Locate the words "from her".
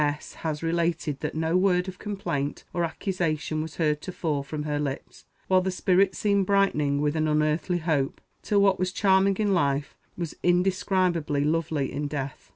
4.41-4.79